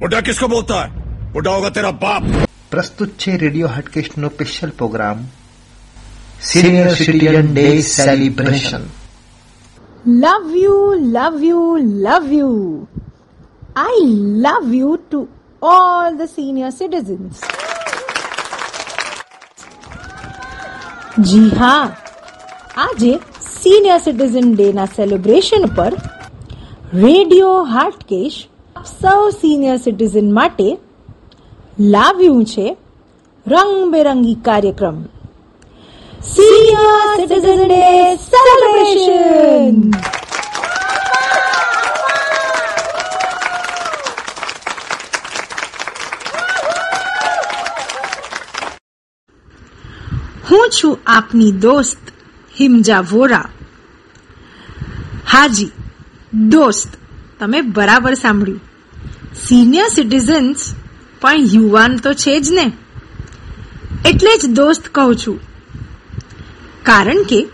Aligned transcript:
बुढ़ा 0.00 0.20
किसको 0.22 0.46
बोलता 0.48 0.76
है 0.82 0.88
बुढ़ा 1.34 1.50
होगा 1.50 1.70
तेरा 1.70 1.92
बाप 2.06 2.24
પ્રસ્તુત 2.72 3.12
છે 3.16 3.32
radio 3.36 3.68
હાટકેસ્ટનો 3.68 4.28
special 4.28 4.70
program 4.80 5.18
senior 6.50 6.90
citizen 6.98 7.48
day 7.52 7.64
celebration 7.88 8.84
Love 10.20 10.52
you, 10.56 10.76
love 11.16 11.40
you, 11.42 11.62
love 12.04 12.28
you. 12.32 12.50
I 13.76 13.96
love 14.46 14.68
you 14.74 14.92
to 15.10 15.18
all 15.62 16.14
the 16.20 16.28
senior 16.36 16.70
citizens. 16.72 17.42
જી 21.24 21.42
હા 21.58 21.74
આજે 22.84 23.12
સિનિયર 23.48 23.98
સિટીઝન 24.06 24.54
ડે 24.54 24.68
ના 24.72 24.86
સેલિબ્રેશન 24.94 25.68
પર 25.76 25.92
રેડિયો 27.02 27.52
હાર્ટકેશ 27.74 28.38
સૌ 28.85 29.29
સિનિયર 29.29 29.77
સિટીઝન 29.77 30.33
માટે 30.33 30.77
લાવ્યું 31.79 32.45
છે 32.45 32.77
રંગબેરંગી 33.47 34.35
કાર્યક્રમ. 34.35 35.03
સિનિયર 36.23 37.15
સિટીઝન 37.15 37.67
ડે 37.67 38.15
સેલિબ્રેશન 38.15 39.91
હું 50.51 50.69
છું 50.69 50.97
આપની 51.07 51.51
દોસ્ત 51.51 51.97
હિમજા 52.59 52.99
વોરા. 52.99 53.49
હાજી, 55.31 55.71
દોસ્ત, 56.49 56.89
તમે 57.39 57.61
બરાબર 57.61 58.13
સાંભળ્યું. 58.13 58.74
સિનિયર 59.43 59.87
સિટીઝન્સ 59.87 60.75
પણ 61.21 61.33
યુવાન 61.35 61.97
તો 61.97 62.13
છે 62.13 62.39
જ 62.39 62.51
ને. 62.51 62.71
એટલે 64.05 64.37
જ 64.37 64.45
દોસ્ત 64.45 64.87
કહું 64.87 65.15
છું. 65.15 65.39
કારણ 66.83 67.23
કે 67.23 67.47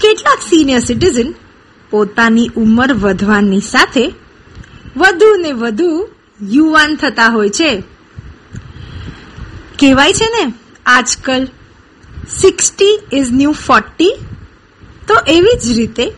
કેટલાક 0.00 0.38
સિનિયર 0.42 0.80
સિટીઝન 0.80 1.34
પોતાની 1.90 2.50
ઉંમર 2.56 2.92
વધવાની 2.92 3.60
સાથે 3.60 4.14
વધુ 4.96 5.36
ને 5.36 5.52
વધુ 5.52 6.08
યુવાન 6.42 6.96
થતા 6.96 7.26
હોય 7.26 7.48
છે. 7.48 7.82
કહેવાય 9.78 10.12
છે 10.12 10.24
ને, 10.24 10.54
આજકાલ 10.86 11.48
સિક્સટી 12.40 13.00
ઇઝ 13.12 13.28
ન્યૂ 13.32 13.52
ફોર્ટી 13.52 14.16
તો 15.08 15.14
એવી 15.28 15.58
જ 15.64 15.78
રીતે 15.78 16.12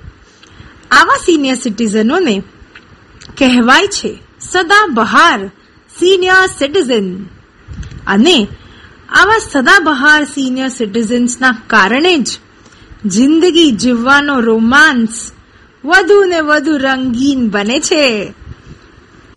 આવા 0.91 1.17
સિનિયર 1.17 1.57
સિટીઝનોને 1.57 2.43
કહેવાય 3.39 3.87
છે 3.87 4.24
સદા 4.51 4.87
બહાર 4.87 5.47
સિનિયર 5.99 6.47
સિટીઝન 6.47 7.25
અને 8.07 8.47
આવા 9.09 9.39
સદાબહાર 9.53 10.25
સિનિયર 10.25 10.69
સિટીઝન્સના 10.69 11.57
કારણે 11.67 12.17
જ 12.17 12.29
જિંદગી 13.07 13.71
જીવવાનો 13.71 14.41
રોમાંસ 14.41 15.33
વધુ 15.85 16.25
ને 16.25 16.41
વધુ 16.41 16.77
રંગીન 16.77 17.51
બને 17.51 17.81
છે. 17.81 18.33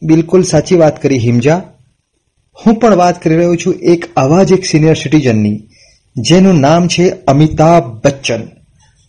બિલકુલ 0.04 0.42
સાચી 0.42 0.76
વાત 0.76 1.02
કરી 1.02 1.18
હિમજા. 1.18 1.62
હું 2.66 2.76
પણ 2.76 2.96
વાત 2.96 3.24
કરી 3.24 3.36
રહ્યો 3.36 3.56
છું 3.56 3.74
એક 3.74 4.18
આવા 4.18 4.44
જ 4.44 4.52
એક 4.52 4.66
સિનિયર 4.66 4.96
સિટીઝનની 4.96 5.62
જેનું 6.18 6.60
નામ 6.60 6.88
છે 6.88 7.10
અમિતાભ 7.10 7.84
બચ્ચન. 8.04 8.57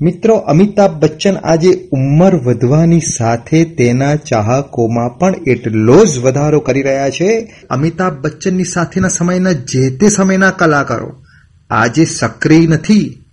મિત્રો, 0.01 0.35
અમિતાભ 0.35 1.01
બચ્ચન 1.01 1.37
આજે 1.37 1.89
ઉંમર 1.93 2.35
વધવાની 2.35 3.01
સાથે 3.01 3.65
તેના 3.65 4.15
ચાહકોમાં 4.15 5.19
પણ 5.19 5.35
એટલો 5.47 6.05
જ 6.05 6.19
વધારો 6.19 6.61
કરી 6.61 6.83
રહ્યા 6.83 7.11
છે. 7.11 7.55
અમિતાભ 7.71 8.15
બચ્ચનની 8.15 8.65
સાથેના 8.65 9.09
સમયના 9.09 9.53
જે 9.53 9.91
તે 9.91 10.09
સમયના 10.09 10.51
કલાકારો, 10.51 11.25
આજે 11.71 12.05
સક્રિય 12.05 12.67
નથી, 12.67 13.25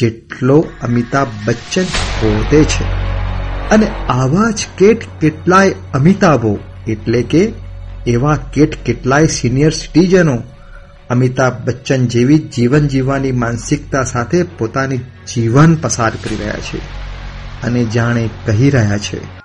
જેટલો 0.00 0.64
અમિતાભ 0.82 1.26
બચ્ચન 1.44 1.82
પોતે 2.20 2.64
છે. 2.64 2.84
અને 3.70 3.86
આવા 4.08 4.50
જ 4.50 4.58
કેટ 4.78 5.00
કેટલાય 5.20 5.74
અમિતાભો, 5.94 6.58
એટલે 6.88 7.22
કે 7.22 7.52
એવા 8.06 8.36
કેટ 8.54 8.74
કેટલાય 8.84 9.26
સિનિયર 9.26 9.70
સિટીઝનો 9.70 10.38
અમિતાભ 11.10 11.60
બચ્ચન 11.64 12.06
જેવી 12.06 12.38
જીવન 12.38 12.88
જીવવાની 12.88 13.32
માનસિકતા 13.32 14.04
સાથે 14.04 14.42
પોતાની 14.58 15.00
જીવન 15.34 15.76
પસાર 15.82 16.12
કરી 16.24 16.36
રહ્યા 16.36 16.64
છે 16.70 16.80
અને 17.62 17.84
જાણે 17.84 18.24
કહી 18.46 18.70
રહ્યા 18.70 18.98
છે 18.98 19.39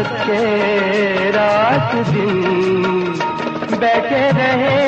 फुर्सत 0.00 0.08
के 0.26 1.30
रात 1.30 1.90
दिन 2.08 2.38
बैठे 3.80 4.20
रहे 4.36 4.78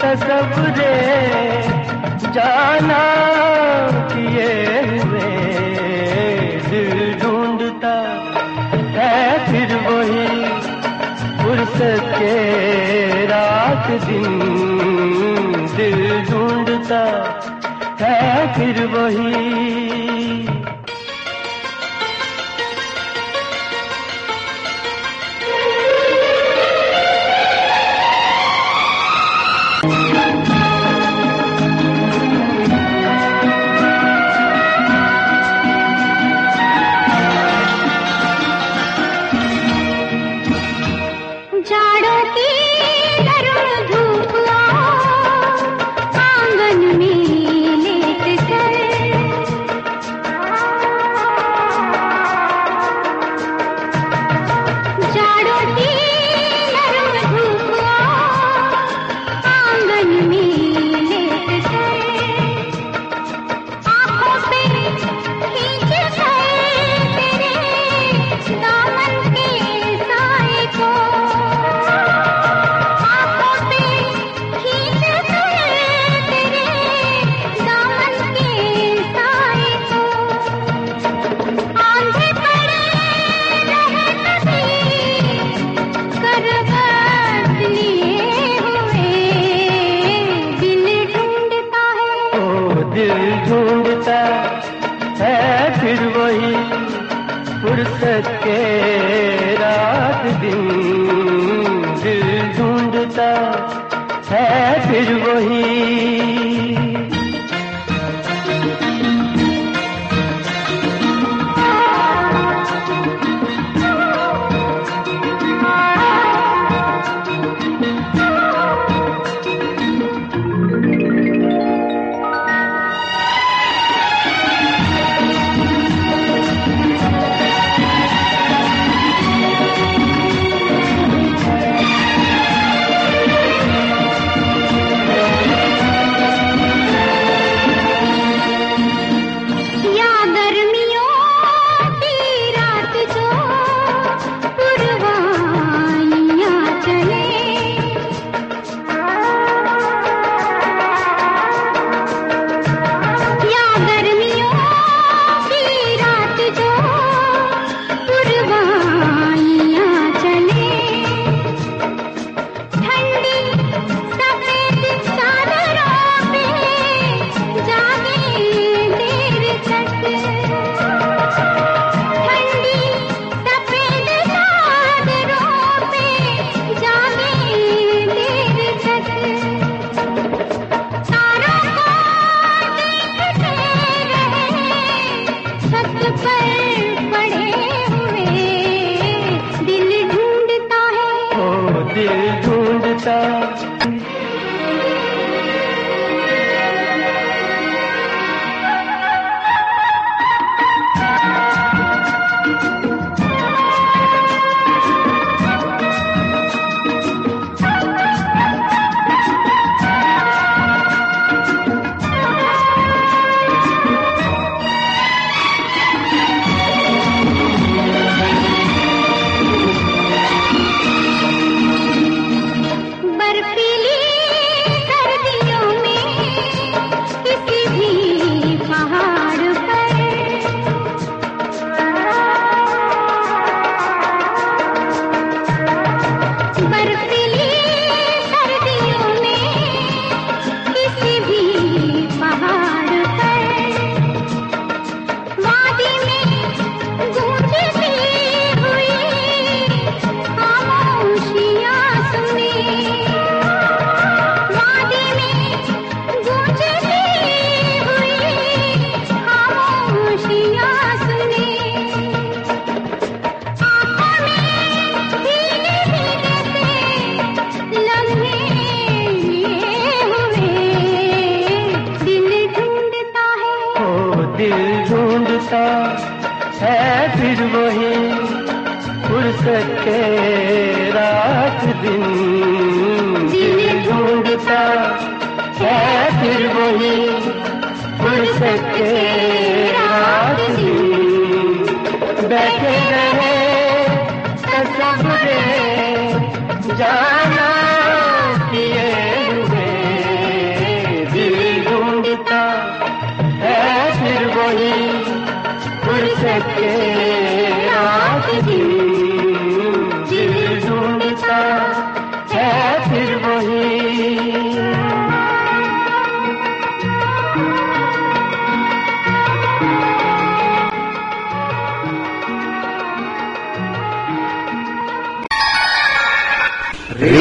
तस्वरे 0.00 0.94
जाना 2.36 2.98
किए 4.12 4.48
हुए 4.88 5.30
दिल 6.68 7.14
ढूंढता 7.22 7.94
है 8.98 9.14
फिर 9.46 9.74
वही 9.86 10.26
फुर्सत 11.42 12.12
के 12.18 12.34
रात 13.32 13.90
दिन 14.06 14.40
दिल 15.76 16.02
ढूंढता 16.30 17.04
है 18.02 18.54
फिर 18.58 18.84
वही 18.96 19.81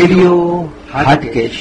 radio 0.02 0.30
Hatkesh 0.92 1.58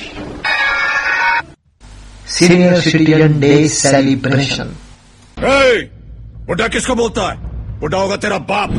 senior 2.34 2.78
citizen 2.82 3.32
day 3.40 3.50
celebration 3.70 4.68
ए, 5.36 5.90
बुढ़ा 6.46 6.68
किसको 6.68 6.94
बोलता 6.94 7.24
है 7.24 7.36
बुढ़ा 7.80 7.98
होगा 7.98 8.16
तेरा 8.22 8.38
बाप 8.46 8.72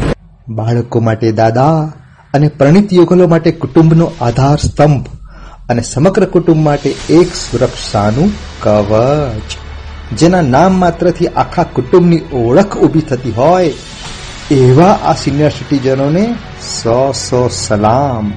બાળકો 0.58 1.01
માટે 1.01 1.27
દાદા 1.34 1.67
અને 2.34 2.50
પરિણીત 2.56 2.89
યુગલો 2.94 3.27
માટે 3.27 3.51
કુટુંબનો 3.62 4.10
આધાર 4.22 4.58
સ્તંભ 4.63 5.08
અને 5.70 5.82
સમગ્ર 5.84 6.27
કુટુંબ 6.34 6.62
માટે 6.63 6.89
એક 7.12 7.39
સુરક્ષાનું 7.41 8.29
કવચ 8.63 9.50
જેના 10.17 10.44
નામ 10.50 10.82
માત્રથી 10.82 11.34
આખા 11.38 11.70
કુટુંબની 11.75 12.24
ઓળખ 12.41 12.82
ઊભી 12.82 13.08
થતી 13.10 13.38
હોય 13.38 13.72
એવા 14.60 14.94
આ 15.06 15.17
સિનિયર 15.24 15.53
સિટીઝનોને 15.53 16.25
સો 16.72 17.00
સો 17.22 17.48
સલામ 17.58 18.27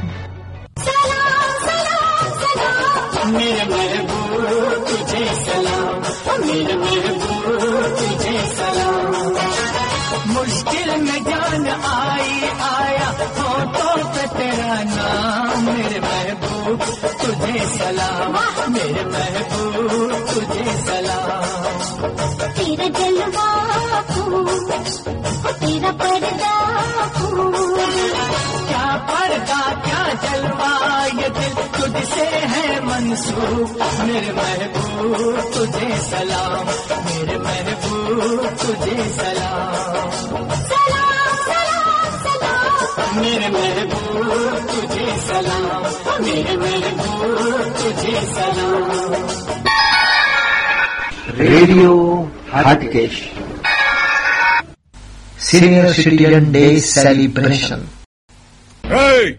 सलाम 17.78 18.36
मेरे 18.74 19.04
महबूब 19.06 20.12
तुझे 20.30 20.66
सलाम। 20.86 21.48
तेरा 22.56 22.88
जलवा 22.98 23.48
तेरा 25.60 25.92
पर्दा 26.02 26.56
क्या 28.70 28.86
पर्दा 29.10 29.62
क्या 29.86 30.02
जलवा 30.24 30.72
ये 31.20 31.30
दिल 31.38 31.56
तुझसे 31.76 32.28
है 32.54 32.66
मंसूब। 32.86 33.78
मेरे 34.08 34.32
महबूब 34.40 35.40
तुझे 35.56 35.90
सलाम 36.10 36.66
मेरे 37.06 37.38
महबूब 37.46 38.48
तुझे 38.62 38.98
सलाम। 39.18 40.85
मेरे 42.95 43.49
महबूब 43.49 44.57
तुझे 44.71 45.07
सलाम 45.21 46.25
मेरे 46.25 46.57
महबूब 46.57 47.63
तुझे 47.79 48.21
सलाम 48.27 48.91
radio 51.41 51.95
Hatkesh 52.55 53.23
senior 55.45 55.93
citizen 55.93 56.53
day 56.53 56.65
celebration 56.89 57.89
ए, 58.85 59.33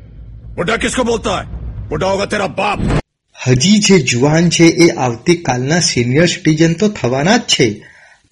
बुढ़ा 0.55 0.77
किसको 0.77 1.03
बोलता 1.03 1.37
है 1.37 1.45
बुढ़ा 1.89 2.07
होगा 2.07 2.25
तेरा 2.27 2.47
बाप 2.57 2.89
હજી 3.35 3.77
જે 3.79 3.95
જુવાન 4.09 4.49
છે 4.49 4.65
એ 4.79 4.87
આવતીકાલના 4.97 5.77
સિનિયર 5.85 6.27
સિટીઝન 6.27 6.73
તો 6.73 6.87
થવાના 6.97 7.37
જ 7.37 7.47
છે 7.53 7.67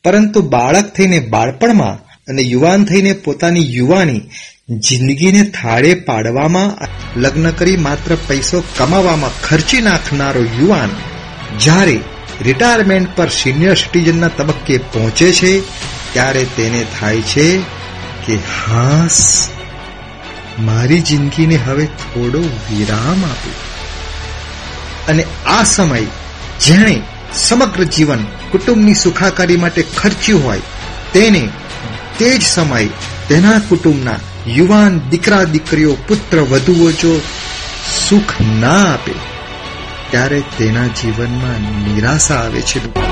પરંતુ 0.05 0.43
બાળક 0.51 0.91
થઈને 0.95 1.19
બાળપણમાં 1.31 1.95
અને 2.28 2.43
યુવાન 2.43 2.85
થઈને 2.85 3.12
પોતાની 3.12 3.75
યુવાની 3.75 4.21
જિંદગીને 4.71 5.43
થાળે 5.43 5.95
પાડવામાં, 5.95 6.88
લગ્ન 7.21 7.50
કરી 7.50 7.76
માત્ર 7.76 8.16
પૈસો 8.28 8.64
કમાવામાં 8.78 9.31
ખર્ચી 9.43 9.81
નાખનારો 9.81 10.43
યુવાન 10.43 10.90
જ્યારે 11.59 12.00
રિટાયરમેન્ટ 12.43 13.16
પર 13.16 13.28
સિનિયર 13.28 13.75
સિટીઝનના 13.75 14.28
તબક્કે 14.28 14.78
પહોંચે 14.78 15.33
છે, 15.33 15.61
ત્યારે 16.12 16.47
તેને 16.57 16.85
થાય 17.00 17.21
છે 17.21 17.59
કે, 18.26 18.37
હાસ, 18.37 19.49
મારી 20.59 21.00
જિંદગીને 21.00 21.57
હવે 21.57 21.87
થોડો 21.87 22.40
વિરામ 22.40 23.25
આપો. 23.25 23.52
અને 25.09 25.25
આ 25.47 25.62
સમય 25.62 26.02
જેણે 26.61 27.00
સમગ્ર 27.35 27.85
જીવન 27.85 28.25
કુટુંબની 28.50 28.95
સુખાકારી 28.95 29.57
માટે 29.57 29.85
ખર્ચ્યું 29.97 30.45
હોય, 30.45 30.61
તેને 31.12 31.49
તે 32.18 32.38
જ 32.38 32.42
સમય 32.42 32.87
તેના 33.28 33.59
કુટુંબના 33.59 34.16
યુવાન 34.49 35.00
દીકરા 35.11 35.44
દીકરીઓ 35.44 35.97
પુત્ર 36.09 36.40
વધુઓ 36.40 36.90
જો 36.90 37.21
સુખ 38.09 38.33
ના 38.61 38.92
આપે, 38.94 39.12
ત્યારે 40.11 40.40
તેના 40.40 40.87
જીવનમાં 40.87 41.85
નિરાશા 41.88 42.35
આવે 42.35 42.61
છે. 42.61 43.03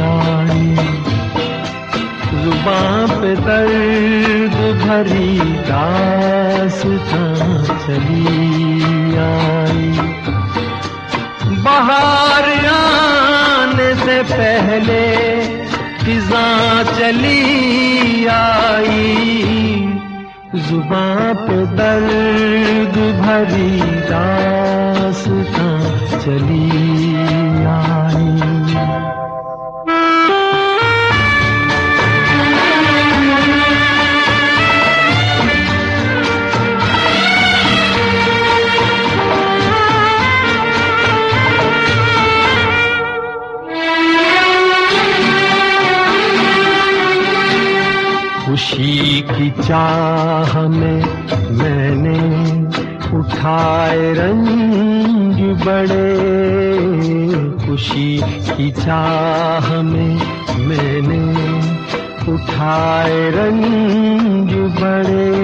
आई। 0.00 0.76
जुबां 2.42 3.20
पे 3.20 3.36
दर्द 3.36 4.56
भरी 4.82 5.40
दास्तां 5.40 7.32
चली 7.86 9.16
आई। 9.16 9.88
बाहर 11.62 12.66
आने 12.66 13.94
से 13.94 14.22
पहले 14.22 15.04
फिजा 16.04 16.82
चली 16.82 18.26
आई। 18.26 19.06
जुबां 20.54 21.34
पे 21.34 21.66
दर्द 21.66 23.20
भरी 23.20 23.80
दास्तां 23.80 25.80
चली 26.20 27.25
चाह 49.66 50.68
में 50.68 51.04
मैंने 51.50 52.18
उठाए 53.18 54.12
रंग 54.12 55.56
बड़े। 55.56 56.06
खुशी 57.66 58.20
की 58.26 58.70
चाह 58.70 59.82
में 59.82 60.20
मैंने 60.58 61.22
उठाए 62.32 63.30
रंग 63.30 64.50
बड़े। 64.80 65.36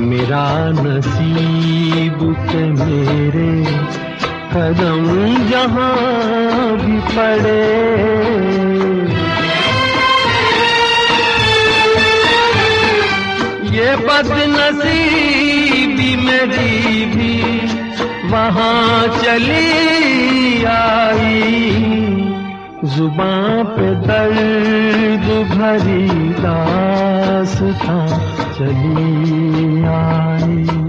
मेरा 0.00 0.70
नसीब 0.70 2.18
के 2.22 2.64
मेरे 2.70 3.64
कदम 4.52 5.04
जहाँ 5.48 6.76
भी 6.76 6.98
पड़े। 7.00 8.79
बदनसीबी 13.96 16.16
मेरी 16.16 17.06
भी 17.06 17.34
वहाँ 18.30 19.08
चली 19.08 20.64
आई। 20.64 21.52
ज़ुबान 22.84 23.64
पे 23.64 23.88
दर्द 24.06 25.26
भरी 25.50 26.06
दास्तां 26.40 28.08
चली 28.58 29.84
आई। 29.94 30.79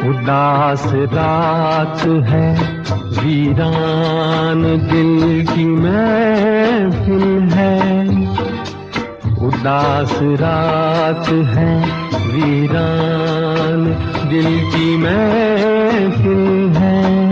उदास 0.00 0.92
रात 0.94 1.98
है। 2.06 2.78
वीरान 2.94 4.62
दिल 4.62 5.46
की 5.46 5.64
महफिल 5.64 7.48
है। 7.52 8.10
उदास 9.46 10.18
रात 10.22 11.28
है। 11.28 11.80
वीरान 12.26 13.84
दिल 14.28 14.60
की 14.70 14.96
महफिल 14.96 16.70
है। 16.76 17.30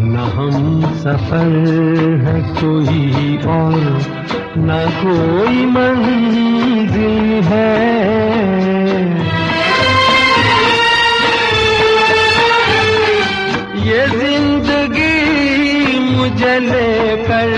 न 0.00 0.16
हम 0.16 0.80
सफ़र 0.82 1.66
है 2.24 2.42
कोई 2.42 3.36
और, 3.36 3.98
न 4.58 4.90
कोई 5.04 5.66
मंजिल 5.66 7.42
है। 7.44 8.77
मुझे 16.37 16.57
लेकर 16.69 17.51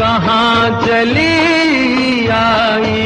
कहाँ 0.00 0.84
चली 0.86 2.26
आई 2.38 3.02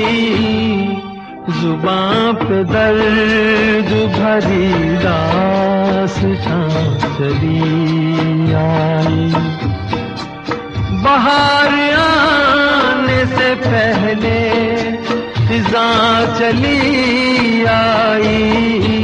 जुबां 1.61 2.33
पे 2.43 2.63
दर्द 2.73 3.91
भरी 4.17 4.69
दास्तां 5.05 6.67
चली 7.17 8.53
आई 8.63 9.31
बाहर 11.05 11.75
आने 12.03 13.25
से 13.37 13.55
पहले 13.67 14.39
फिजा 15.47 15.89
चली 16.39 17.65
आई 17.77 18.96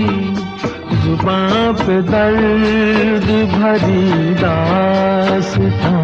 पाप 1.26 1.82
दर्द 2.10 3.28
भरी 3.52 4.34
दास 4.42 5.54
था 5.82 5.96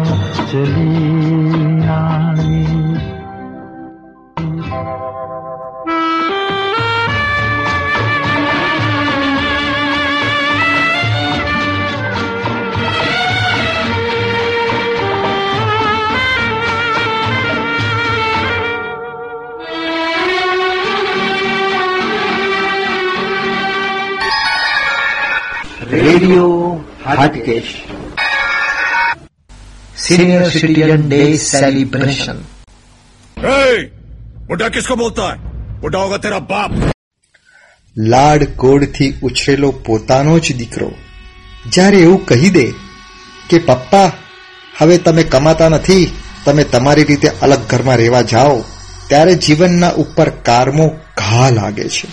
चली 0.52 0.94
आई 1.96 2.79
radio 25.93 26.49
Hatkesh 27.05 27.71
senior 29.97 30.43
citizen 30.51 31.03
day 31.09 31.21
celebration 31.43 32.37
ए, 33.37 33.75
बुढ़ा 34.49 34.67
किसको 34.69 34.95
बोलता 34.97 35.23
है 35.25 35.37
बुढ़ा 35.81 35.99
होगा 35.99 36.17
तेरा 36.19 36.39
बाप 36.47 36.71
લાડ 37.95 38.41
કોડથી 38.57 39.07
ઉછરેલો 39.23 39.69
પોતાનો 39.85 40.35
જ 40.39 40.53
દીકરો 40.55 40.89
જ્યારે 41.69 41.99
એવું 42.01 42.21
કહી 42.29 42.49
દે 42.49 42.65
કે 43.49 43.57
પપ્પા 43.63 44.09
હવે 44.73 44.97
તમે 44.99 45.23
કમાતા 45.29 45.69
નથી 45.69 46.05
તમે 46.45 46.63
તમારી 46.71 47.05
રીતે 47.05 47.29
અલગ 47.41 47.61
ઘરમાં 47.69 47.99
રહેવા 48.01 48.25
જાઓ 48.31 48.57
ત્યારે 49.09 49.35
જીવનના 49.45 49.95
ઉપર 50.03 50.29
કારમો 50.47 50.87
ઘા 51.17 51.49
લાગે 51.51 51.87
છે 51.89 52.07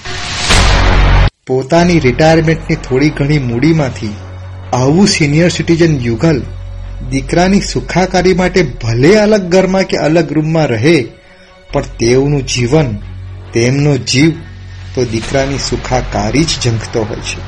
પોતાની 1.48 2.00
રિટાયરમેન્ટની 2.00 2.76
થોડી 2.76 3.10
ઘણી 3.10 3.38
મૂડીમાંથી 3.38 4.10
આવું 4.74 5.08
સિનિયર 5.08 5.50
સિટીઝન 5.50 6.00
યુગલ 6.00 6.42
દીકરાની 7.10 7.62
સુખાકારી 7.62 8.34
માટે 8.34 8.64
ભલે 8.64 9.16
અલગ 9.16 9.42
ઘરમાં 9.42 9.84
કે 9.84 9.98
અલગ 9.98 10.34
રૂમમાં 10.34 10.66
રહે, 10.66 11.06
પણ 11.74 11.82
તેઓનું 11.82 12.48
જીવન, 12.48 12.98
તેમનો 13.54 13.98
જીવ 13.98 14.32
તો 14.96 15.06
દીકરાની 15.06 15.58
સુખાકારી 15.58 16.44
જ 16.44 16.48
ઝંખતો 16.48 17.04
હોય 17.04 17.18
છે. 17.18 17.42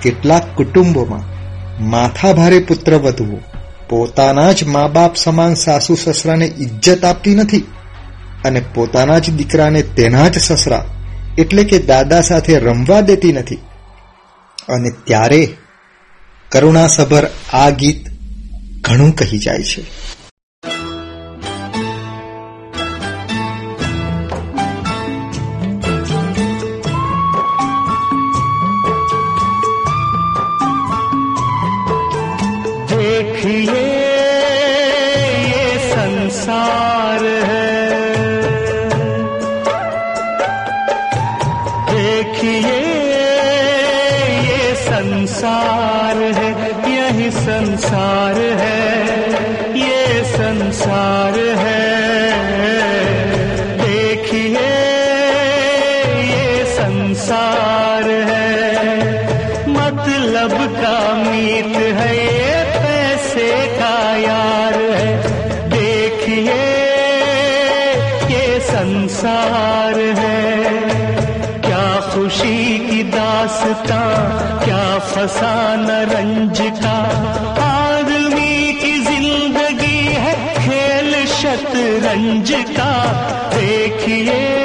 કેટલાક 0.00 0.56
કુટુંબોમાં 0.56 1.32
માથાભારે 1.90 2.58
પુત્રવધુઓ 2.58 3.38
પોતાના 3.88 4.52
જ 4.52 4.64
મા 4.64 4.88
બાપ 4.88 5.16
સમાન 5.16 5.54
સાસુ 5.54 5.94
સસરાને 5.94 6.46
ઇજ્જત 6.46 7.04
આપતી 7.04 7.34
નથી 7.34 7.64
અને 8.44 8.62
પોતાના 8.74 9.18
જ 9.18 9.30
દીકરાને 9.30 9.82
તેના 9.82 10.28
જ 10.28 10.38
સસરા 10.38 10.84
એટલે 11.38 11.64
કે 11.64 11.78
દાદા 11.78 12.20
સાથે 12.20 12.58
રમવા 12.58 13.00
દેતી 13.00 13.32
નથી. 13.32 13.54
અને 14.68 14.90
ત્યારે 15.04 15.56
કરુણાસભર 16.48 17.26
આ 17.52 17.70
ગીત 17.70 18.06
ઘણું 18.80 19.16
કહી 19.16 19.38
જાય 19.38 19.62
છે. 19.62 19.84
क्या 75.21 75.21
फसाना 75.21 75.97
रंज 76.09 76.59
का 76.81 76.95
आदमी 77.63 78.73
की 78.81 78.93
जिंदगी 79.05 79.99
है 80.23 80.33
खेल 80.55 81.13
शतरंज 81.33 82.51
का 82.77 82.91
देखिए 83.53 84.60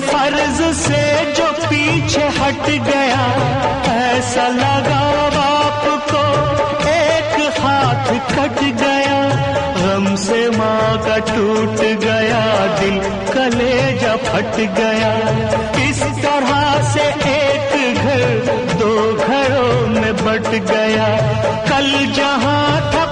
फ़र्ज़ 0.00 0.62
से 0.76 1.02
जो 1.32 1.46
पीछे 1.66 2.26
हट 2.38 2.66
गया, 2.88 3.24
ऐसा 3.94 4.46
लगा 4.48 5.02
बाप 5.34 5.84
को 6.10 6.22
एक 6.90 7.58
हाथ 7.58 8.06
कट 8.30 8.62
गया। 8.82 9.20
गम 9.78 10.14
से 10.16 10.40
माँ 10.50 10.98
का 10.98 11.16
टूट 11.28 11.80
गया, 12.04 12.42
दिल 12.78 12.98
कलेजा 13.34 14.16
फट 14.26 14.56
गया। 14.78 15.12
इस 15.88 16.02
तरह 16.22 16.92
से 16.92 17.04
एक 17.30 17.96
घर 17.96 18.52
दो 18.74 18.94
घरों 19.26 19.88
में 19.88 20.14
बट 20.16 20.48
गया। 20.70 21.08
कल 21.70 21.90
जहाँ 22.12 22.92
था 22.94 23.03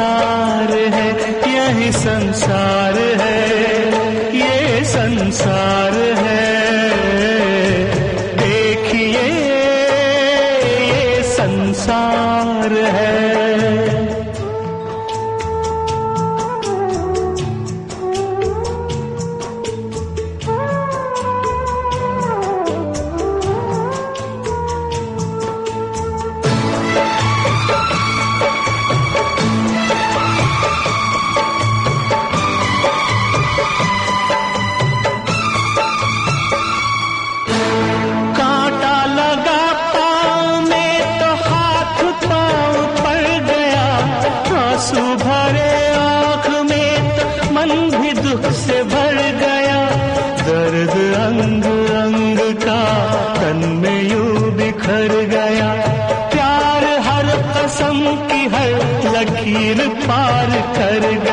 संसार 0.00 0.70
है 0.94 1.08
यही 1.52 1.90
संसार 1.92 2.96
है 3.20 3.40
ये 4.34 4.84
संसार 4.84 5.94
है 6.18 6.39
कर 60.99 61.30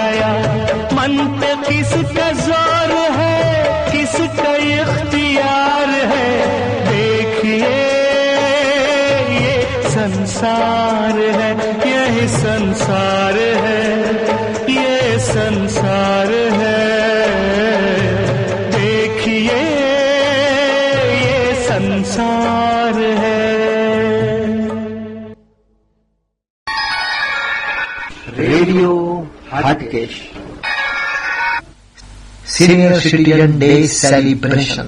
सीनियर 32.57 32.99
सिटीजन 32.99 33.59
डे 33.59 33.71
सेलिब्रेशन 33.89 34.87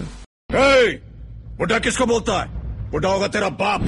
ए, 0.50 1.00
बुढ़ा 1.60 1.78
किसको 1.80 2.06
बोलता 2.06 2.40
है 2.42 2.48
बुढ़ा 2.92 3.10
होगा 3.10 3.28
तेरा 3.30 3.50
बाप 3.60 3.82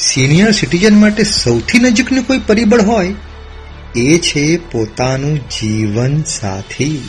સિનિયર 0.00 0.50
સિટીઝન 0.52 0.96
માટે 0.96 1.24
સૌથી 1.24 1.78
નજીકનું 1.78 2.26
કોઈ 2.26 2.38
પરિબળ 2.46 2.82
હોય 2.82 3.14
એ 3.96 4.18
છે 4.18 4.44
પોતાનું 4.72 5.38
જીવન 5.50 6.14
સાથી 6.26 7.00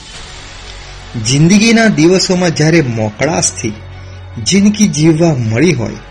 જિંદગીના 1.25 1.87
દિવસોમાં 1.95 2.55
જ્યારે 2.55 2.81
મોકળાશથી 2.91 3.73
જિંદગી 4.43 4.89
જીવવા 4.89 5.33
મળી 5.43 5.73
હોય 5.73 6.01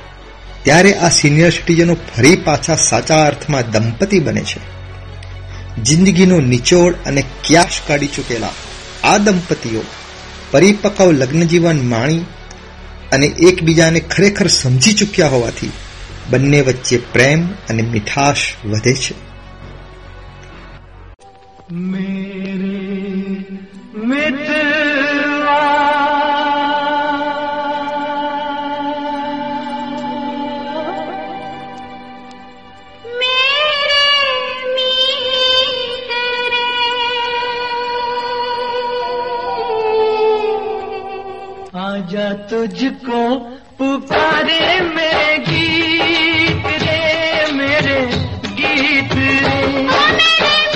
ત્યારે 0.63 0.93
આ 0.99 1.11
સિનિયર 1.11 1.51
સિટીઝનો 1.51 1.95
ફરી 2.09 2.37
પાછા 2.45 2.79
સાચા 2.85 3.21
અર્થમાં 3.27 3.71
દંપતી 3.71 4.21
બને 4.21 4.43
છે 4.43 4.61
જિંદગીનો 5.82 6.40
નિચોડ 6.40 6.96
અને 7.06 7.24
ક્યાશ 7.44 7.68
કાઢી 7.88 8.08
ચૂકેલા 8.08 8.50
આ 9.04 9.18
દંપતીઓ 9.18 9.82
પરિપક્વ 10.52 11.12
લગ્નજીવન 11.12 11.88
માણી 11.88 12.20
અને 13.12 13.26
એકબીજાને 13.26 14.00
ખરેખર 14.00 14.48
સમજી 14.48 14.94
ચૂક્યા 14.94 15.28
હોવાથી 15.28 15.72
બંને 16.30 16.62
વચ્ચે 16.62 16.98
પ્રેમ 16.98 17.48
અને 17.70 17.82
મીઠાશ 17.82 18.38
વધે 18.66 18.94
છે. 18.94 19.16
મેરે 21.72 23.46
મેરે 23.96 24.83
तुझको 42.53 43.23
पुकारे 43.79 44.61
मेरे 44.95 45.37
गीत 45.49 46.67
रे 46.83 47.53
मेरे 47.53 48.01
गीत 48.61 49.13
रे 49.15 50.72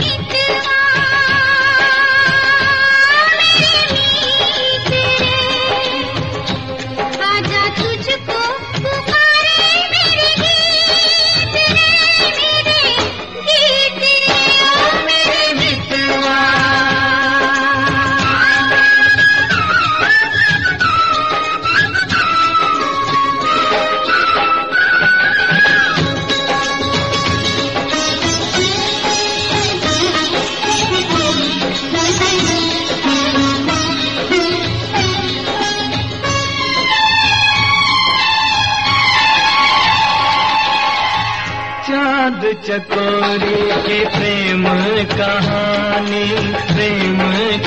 चकोरी 42.77 43.81
की 43.81 43.99
प्रेम 44.05 44.63
कहानी 45.03 46.25
प्रेम 46.73 47.19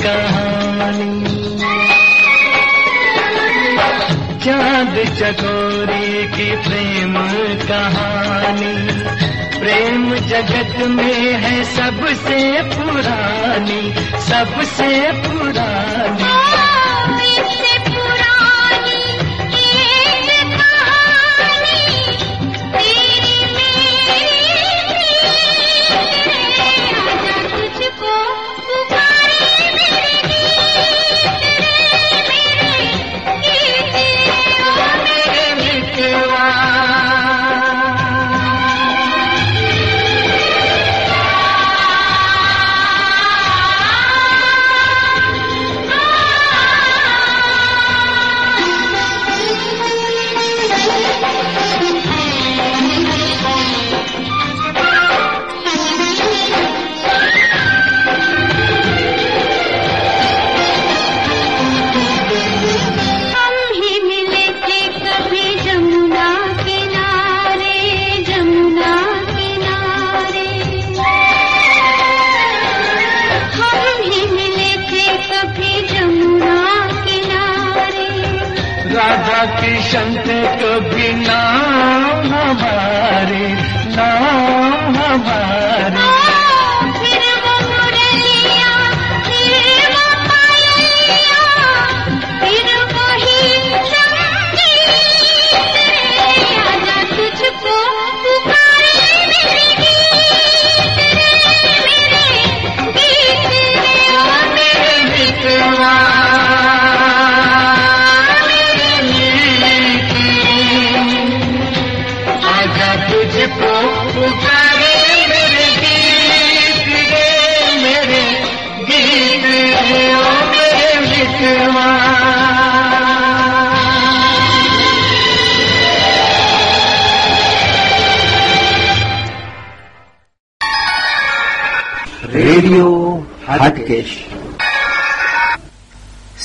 कहानी। 0.02 1.24
चाँद 4.44 4.94
चकोरी 5.18 6.28
की 6.36 6.50
प्रेम 6.68 7.14
कहानी, 7.68 8.74
प्रेम 9.58 10.14
जगत 10.14 10.86
में 10.86 11.34
है 11.34 11.64
सबसे 11.64 12.62
पुरानी 12.62 13.82
सबसे 14.20 15.12
पुरानी। 15.12 16.49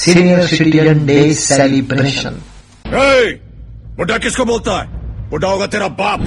सीनियर 0.05 0.47
सिटीजन 0.47 1.07
डे 1.07 1.19
सेलिब्रेशन 1.37 2.35
ए, 2.85 3.41
बुढ़ा 3.97 4.19
किसको 4.19 4.45
बोलता 4.45 4.79
है 4.81 4.87
बुढ़ा 5.31 5.49
होगा 5.49 5.67
तेरा 5.69 5.89
बाप 5.97 6.23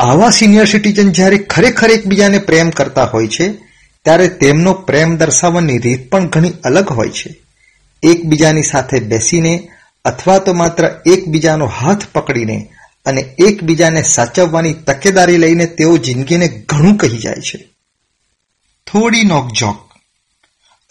આવા 0.00 0.30
સિનિયર 0.30 0.66
સિટીઝન 0.66 1.08
જ્યારે 1.10 1.38
ખરેખર 1.46 1.90
એકબીજાને 1.90 2.38
પ્રેમ 2.38 2.68
કરતા 2.70 3.04
હોય 3.04 3.28
છે 3.28 3.46
ત્યારે 4.06 4.26
તેમનો 4.40 4.72
પ્રેમ 4.88 5.16
દર્શાવવાની 5.16 5.78
રીત 5.78 6.04
પણ 6.10 6.28
ઘણી 6.28 6.58
અલગ 6.64 6.92
હોય 6.92 7.10
છે 7.10 7.30
એકબીજાની 8.02 8.62
સાથે 8.62 9.00
બેસીને 9.00 9.54
અથવા 10.04 10.38
તો 10.38 10.54
માત્ર 10.54 10.84
એકબીજાનો 11.06 11.66
હાથ 11.78 12.06
પકડીને 12.12 12.58
અને 13.06 13.22
એકબીજાને 13.48 14.02
સાચવવાની 14.02 14.78
તકેદારી 14.86 15.36
લઈને 15.38 15.66
તેઓ 15.78 15.98
જિંદગીને 15.98 16.48
ઘણું 16.68 16.96
કહી 16.96 17.18
જાય 17.18 17.42
છે 17.42 17.58
થોડી 18.86 19.24
નોકઝોક 19.24 19.78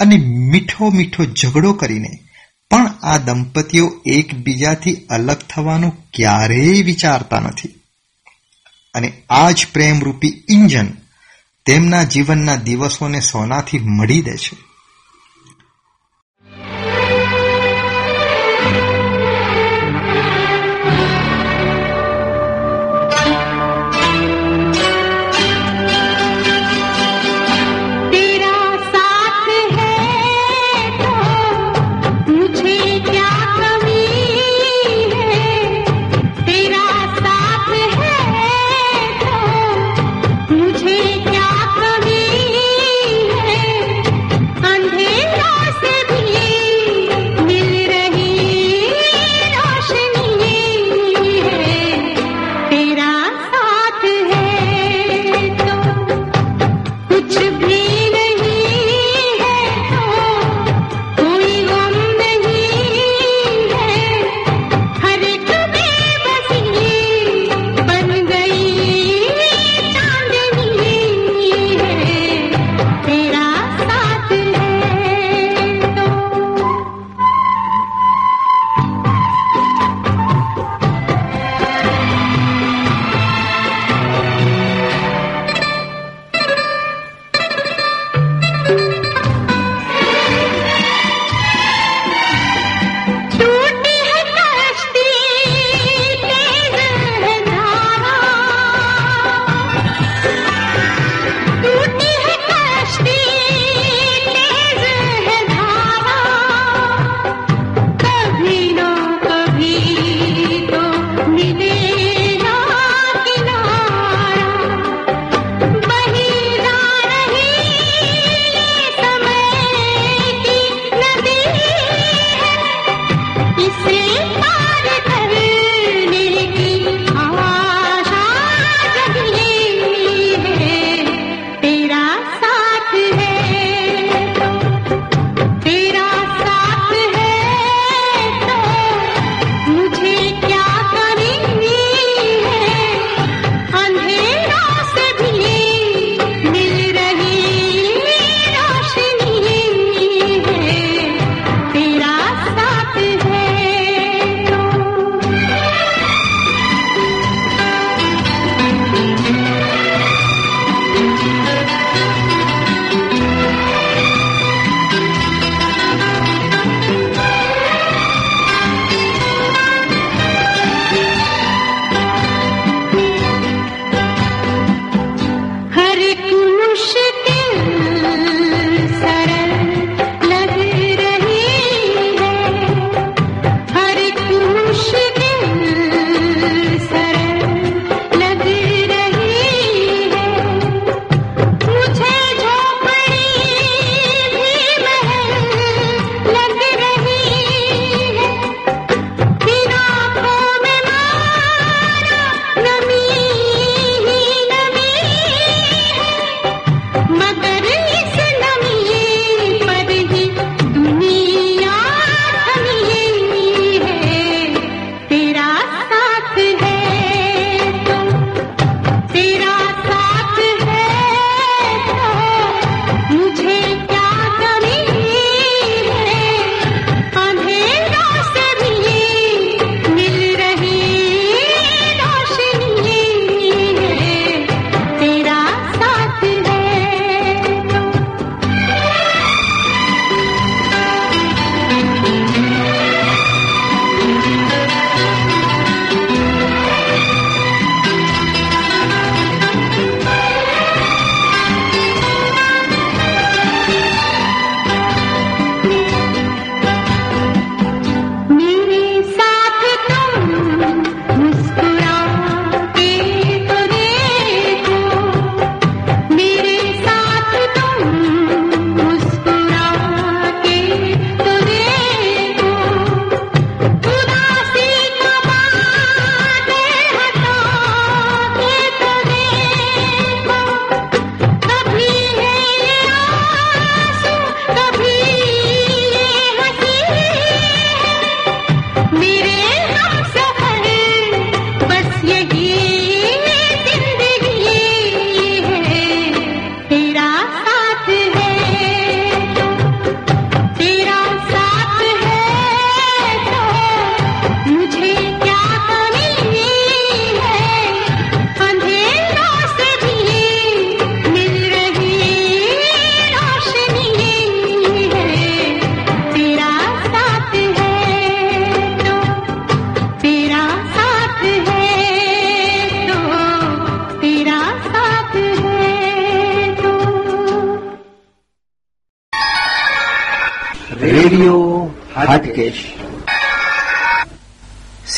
અને 0.03 0.17
મીઠો 0.17 0.91
મીઠો 0.91 1.25
ઝઘડો 1.25 1.73
કરીને 1.73 2.19
પણ 2.71 2.87
આ 3.03 3.19
દંપતીઓ 3.19 4.01
એકબીજાથી 4.07 4.95
અલગ 4.95 5.37
થવાનું 5.37 6.11
ક્યારેય 6.15 6.83
વિચારતા 6.83 7.41
નથી. 7.41 7.69
અને 8.95 9.13
આ 9.31 9.51
જ 9.51 9.67
પ્રેમરૂપી 9.73 10.45
ઇન્જન 10.49 10.87
તેમના 11.67 12.03
જીવનના 12.03 12.57
દિવસોને 12.57 13.21
સોનાથી 13.21 13.79
મળી 13.79 14.23
દે 14.23 14.37
છે. 14.37 14.72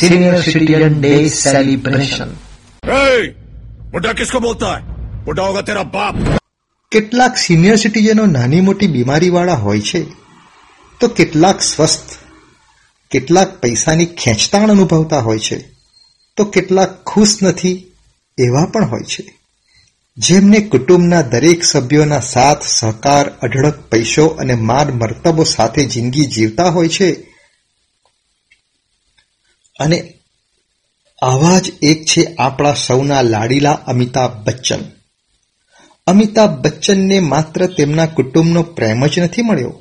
सीनियर 0.03 0.41
सिटीजन 0.41 1.01
डे 1.01 1.13
सेलिब्रेशन 1.29 2.29
ए, 2.83 3.35
बुढ़ा 3.91 4.13
किसको 4.13 4.39
बोलता 4.39 4.75
है 4.75 4.81
बुढ़ा 5.25 5.43
होगा 5.43 5.61
तेरा 5.61 5.83
बाप 5.93 6.15
કેટલાક 6.91 7.37
સિનિયર 7.37 7.77
સિટીઝનો 7.77 8.25
નાની 8.25 8.61
મોટી 8.61 8.87
બીમારીવાળા 8.87 9.53
હોય 9.55 9.81
છે 9.81 10.01
તો 11.01 11.07
કેટલાક 11.07 11.61
સ્વસ્થ 11.61 12.13
કેટલાક 13.11 13.49
પૈસાની 13.61 14.05
ખેંચતાણ 14.05 14.69
અનુભવતા 14.69 15.19
હોય 15.19 15.39
છે 15.39 15.57
તો 16.37 16.45
કેટલાક 16.45 16.91
ખુશ 17.03 17.35
નથી 17.43 17.75
એવા 18.37 18.65
પણ 18.65 18.83
હોય 18.83 19.03
છે 19.03 19.23
જેમને 20.17 20.59
કુટુંબના 20.59 21.21
દરેક 21.21 21.63
સભ્યોના 21.63 22.19
સાથ 22.19 22.63
સહકાર 22.63 23.25
અઢળક 23.41 23.77
પૈસો 23.91 24.25
અને 24.27 24.55
માન 24.55 24.87
મર્તબો 24.91 25.43
સાથે 25.43 25.85
જિંદગી 25.85 26.25
જીવતા 26.25 26.69
હોય 26.69 26.87
છે 26.87 27.09
અને 29.80 30.14
આવા 31.22 31.58
જ 31.58 31.72
એક 31.82 32.04
છે 32.04 32.34
આપણા 32.38 32.74
સૌના 32.74 33.22
લાડીલા 33.22 33.72
અમિતાભ 33.72 34.44
બચ્ચન. 34.44 34.78
અમિતાભ 36.06 36.58
બચ્ચનને 36.58 37.20
માત્ર 37.20 37.66
તેમના 37.66 38.06
કુટુંબનો 38.06 38.62
પ્રેમ 38.62 39.06
જ 39.06 39.18
નથી 39.18 39.42
મળ્યો. 39.42 39.80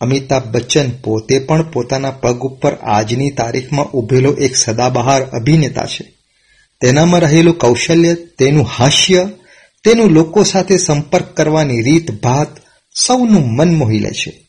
અમિતાભ 0.00 0.46
બચ્ચન 0.46 0.90
પોતે 0.90 1.38
પણ 1.38 1.62
પોતાના 1.62 2.10
પગ 2.10 2.38
ઉપર 2.38 2.74
આજની 2.74 3.30
તારીખમાં 3.30 3.86
ઉભેલો 3.86 4.32
એક 4.32 4.56
સદાબહાર 4.56 5.22
અભિનેતા 5.22 5.84
છે. 5.86 6.12
તેનામાં 6.80 7.20
રહેલું 7.20 7.58
કૌશલ્ય, 7.58 8.14
તેનું 8.14 8.66
હાસ્ય, 8.66 9.28
તેનું 9.84 10.10
લોકો 10.10 10.42
સાથે 10.42 10.76
સંપર્ક 10.76 11.36
કરવાની 11.36 11.82
રીત 11.82 12.22
ભાત 12.22 12.48
સૌનું 12.94 13.52
મન 13.52 13.74
મોહી 13.74 13.98
લે 13.98 14.10
છે. 14.10 14.46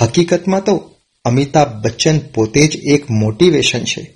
હકીકતમાં 0.00 0.64
તો 0.64 0.94
અમિતાભ 1.24 1.72
બચ્ચન 1.72 2.18
પોતે 2.18 2.68
જ 2.68 2.76
એક 2.76 3.10
મોટિવેશન 3.10 3.80
છે. 3.80 4.13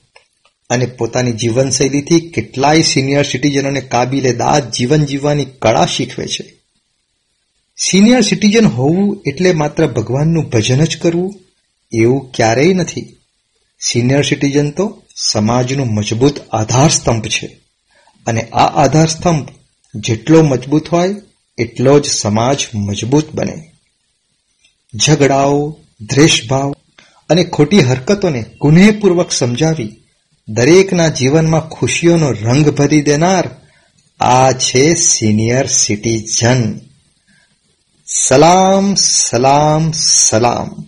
અને 0.71 0.87
પોતાની 0.87 1.33
જીવનશૈલીથી 1.33 2.21
કેટલાય 2.21 2.83
સિનિયર 2.83 3.25
સિટીઝનોને 3.25 3.81
કાબિલે 3.81 4.33
દાદ 4.33 4.71
જીવન 4.71 5.05
જીવવાની 5.05 5.45
કળા 5.45 5.87
શીખવે 5.87 6.27
છે. 6.27 6.55
સિનિયર 7.77 8.21
સિટીઝન 8.21 8.67
હોવું 8.67 9.23
એટલે 9.27 9.53
માત્ર 9.53 9.87
ભગવાનનું 9.87 10.45
ભજન 10.45 10.85
જ 10.85 10.99
કરવું, 10.99 11.35
એવું 11.93 12.33
ક્યારેય 12.33 12.75
નથી. 12.75 13.17
સિનિયર 13.81 14.23
સિટીઝન 14.23 14.71
તો 14.71 15.03
સમાજનું 15.17 15.87
મજબૂત 15.87 16.35
આધારસ્તંભ 16.53 17.27
છે. 17.27 17.61
અને 18.27 18.41
આ 18.41 18.85
આધાર 18.85 19.07
સ્તંભ 19.07 19.49
જેટલો 19.95 20.43
મજબૂત 20.43 20.89
હોય, 20.89 21.15
એટલો 21.59 22.01
જ 22.01 22.05
સમાજ 22.05 22.67
મજબૂત 22.75 23.35
બને. 23.35 23.73
ઝઘડાઓ, 25.07 25.77
દ્વેષભાવ 26.01 26.75
અને 27.29 27.45
ખોટી 27.45 27.81
હરકતોને 27.81 28.45
ગુનેહપૂર્વક 28.61 29.33
સમજાવી 29.33 29.97
દરેકના 30.49 31.09
જીવનમાં 31.09 31.69
ખુશીઓનો 31.69 32.31
રંગ 32.31 32.69
ભરી 32.69 33.03
દેનાર 33.03 33.51
આ 34.21 34.53
છે 34.53 34.95
સિનિયર 34.95 35.67
સિટીઝન. 35.67 36.81
સલામ 38.07 38.95
સલામ 38.95 39.91
સલામ. 39.91 40.85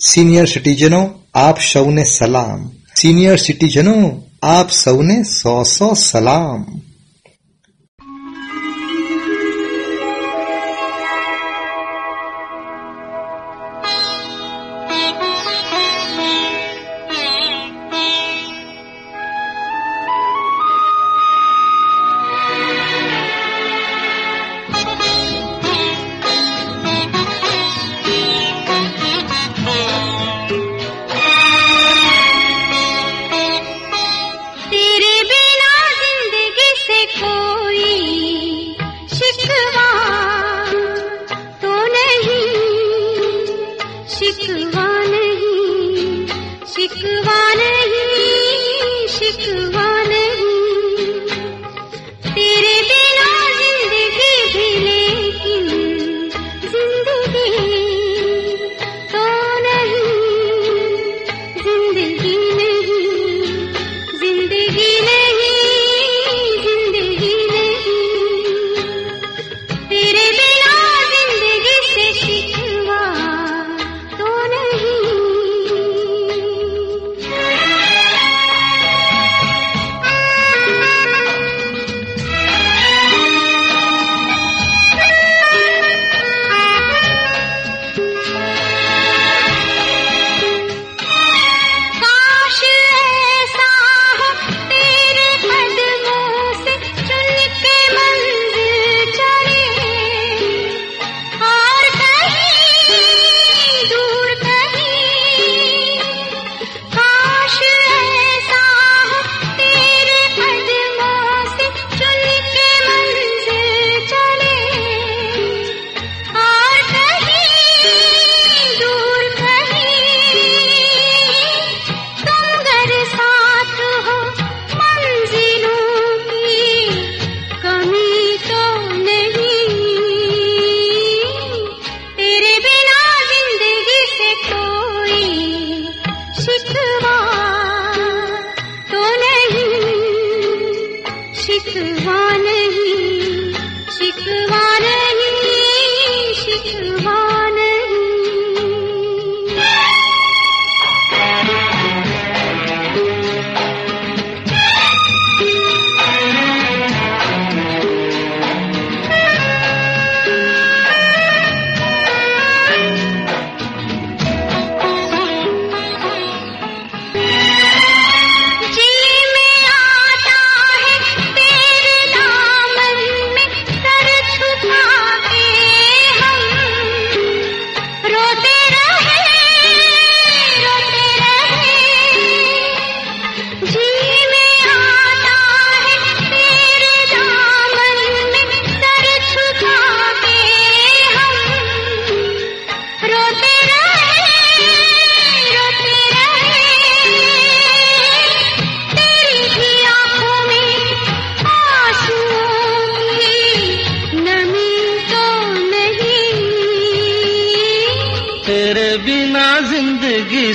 સિનિયર 0.00 0.44
સિટીઝનો, 0.44 1.10
આપ 1.34 1.60
સૌને 1.60 2.04
સલામ. 2.04 2.70
સિનિયર 3.00 3.36
સિટીઝનો, 3.36 4.22
આપ 4.42 4.70
સૌને 4.70 5.22
સો 5.22 5.62
સો 5.62 5.94
સલામ. 5.94 6.80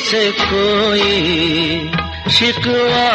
से 0.03 0.23
कोई 0.41 1.91
शिकवा 2.37 3.09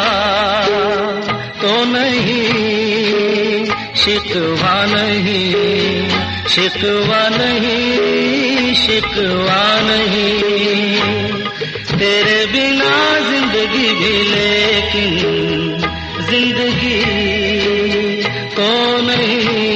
तो 1.60 1.72
नहीं 1.84 3.64
शिकवा 4.02 4.74
नहीं 4.92 6.08
शिकवा 6.54 7.20
नहीं 7.36 8.74
शिकवा 8.82 9.62
नहीं 9.88 10.32
तेरे 11.98 12.40
बिना 12.52 12.94
जिंदगी 13.28 13.88
भी 14.00 14.16
लेकिन 14.30 15.12
जिंदगी 16.30 16.98
तो 18.56 18.70
नहीं 19.10 19.68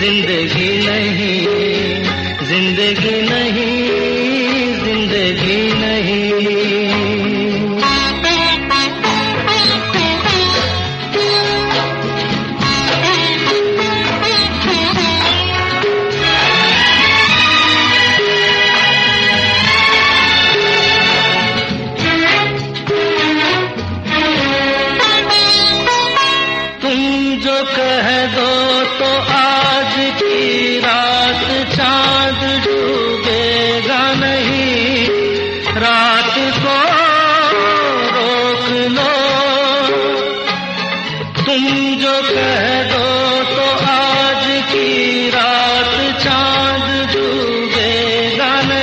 जिंदगी 0.00 0.72
नहीं 0.88 1.40
जिंदगी 2.50 3.20
नहीं 3.30 3.75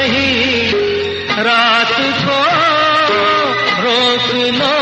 नहीं 0.03 0.72
रात 1.45 1.93
को 2.22 2.39
रोक 3.84 4.28
लो 4.60 4.76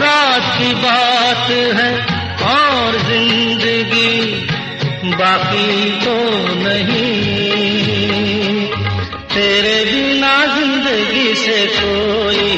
रात 0.00 0.50
की 0.58 0.72
बात 0.82 1.50
है 1.78 1.90
और 2.50 2.98
जिंदगी 3.08 4.12
बाकी 5.12 5.90
तो 6.04 6.16
नहीं 6.62 7.24
तेरे 9.34 9.76
बिना 9.84 10.34
जिंदगी 10.54 11.34
से 11.44 11.58
कोई 11.76 12.48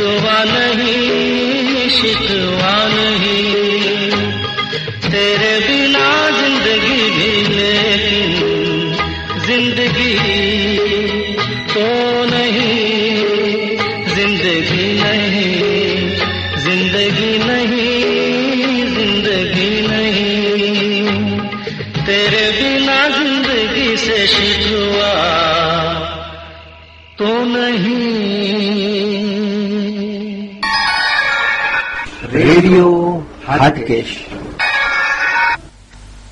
Hatkesh 33.51 34.09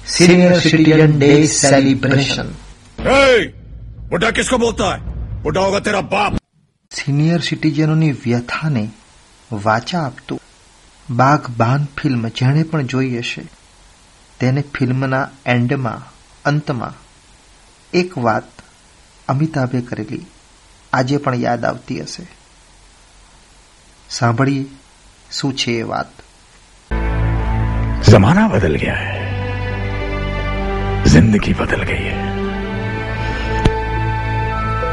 senior 0.08 0.60
citizen 0.60 1.20
day 1.20 1.48
celebration 1.48 2.50
ए, 3.12 3.54
बुढ़ा 4.10 4.32
किसको 4.32 4.58
बोलता 4.58 4.90
है 4.94 5.00
बुढ़ा 5.44 5.62
होगा 5.62 5.80
तेरा 5.80 6.02
बाप 6.10 6.42
સિનિયર 6.92 7.42
સિટીઝનોની 7.42 8.12
વ્યથાને 8.26 8.84
વાચા 9.52 10.02
આપતું 10.02 10.40
બાગબાન 11.10 11.88
ફિલ્મ 11.98 12.28
જેણે 12.28 12.64
પણ 12.64 12.82
જોઈ 12.84 13.18
હશે 13.18 13.44
તેને 14.40 14.62
ફિલ્મના 14.62 15.30
એન્ડમાં 15.46 16.06
અંતમાં 16.46 16.94
એક 17.94 18.18
વાત 18.18 18.64
અમિતાભે 19.28 19.82
કરેલી 19.82 20.26
આજે 20.94 21.18
પણ 21.18 21.36
યાદ 21.36 21.66
આવતી 21.66 22.00
હશે 22.02 22.28
સાંભળીએ 24.10 24.66
શું 25.32 25.56
છે 25.56 25.72
એ 25.72 25.84
વાત 25.84 26.12
जमाना 28.11 28.47
बदल 28.49 28.75
गया 28.75 28.95
है। 28.95 29.19
ज़िंदगी 31.05 31.53
बदल 31.55 31.83
गई 31.83 32.05
है। 32.05 32.19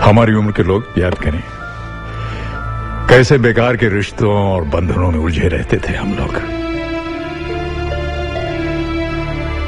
हमारी 0.02 0.34
उम्र 0.34 0.52
के 0.52 0.64
लोग 0.64 0.94
याद 0.98 1.16
करें, 1.16 1.42
कैसे 3.10 3.38
बेकार 3.38 3.78
के 3.78 3.90
रिश्तों 3.90 4.34
और 4.44 4.64
बंधनों 4.66 5.12
में 5.12 5.20
उलझे 5.20 5.48
रहते 5.48 5.78
थे 5.78 5.96
हम 5.96 6.14
लोग। 6.14 6.34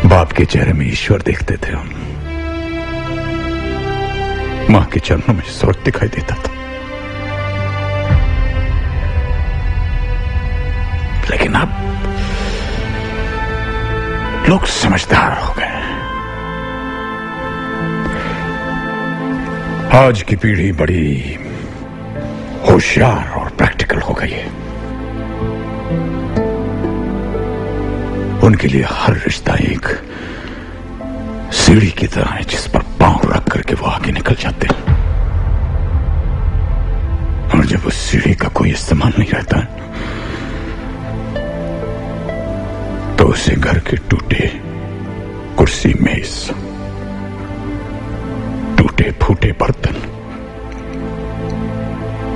बाप 0.09 0.31
के 0.31 0.45
चेहरे 0.45 0.73
में 0.73 0.85
ईश्वर 0.87 1.21
देखते 1.21 1.57
थे 1.57 1.71
हम। 1.71 1.89
माँ 4.69 4.85
के 4.85 4.99
चरणों 4.99 5.33
में 5.33 5.43
स्वर्ग 5.51 5.83
दिखाई 5.85 6.09
देता 6.09 6.35
था। 6.35 6.51
लेकिन 11.31 11.53
अब 11.53 11.88
लोग 14.49 14.65
समझदार 14.65 15.37
हो 15.39 15.53
गए। 15.53 15.65
आज 19.97 20.21
की 20.21 20.35
पीढ़ी 20.35 20.71
बड़ी 20.71 21.37
होशियार 22.69 23.29
और 23.29 23.49
प्रैक्टिकल 23.49 23.99
हो 23.99 24.13
गई 24.13 24.29
है। 24.29 24.47
उनके 28.39 28.67
लिए 28.67 28.85
हर 28.89 29.13
रिश्ता 29.13 29.53
एक 29.53 29.85
सीढ़ी 31.53 31.91
की 31.91 32.07
तरह 32.07 32.29
है, 32.29 32.43
जिस 32.43 32.67
पर 32.67 32.79
पाँव 32.79 33.31
रख 33.33 33.51
करके 33.51 33.73
वो 33.73 33.87
आगे 33.87 34.11
निकल 34.11 34.35
जाते 34.35 34.67
हैं। 34.67 34.81
और 37.49 37.65
जब 37.65 37.85
उस 37.85 37.95
सीढ़ी 37.95 38.35
का 38.35 38.47
कोई 38.47 38.71
इस्तेमाल 38.71 39.13
नहीं 39.19 39.31
रहता 39.31 39.59
है 39.59 39.88
उसे 43.29 43.55
घर 43.55 43.77
के 43.87 43.97
टूटे 44.09 44.47
कुर्सी 45.57 45.93
मेज 46.01 46.31
टूटे 48.77 49.11
फूटे 49.21 49.51
बर्तन, 49.61 49.95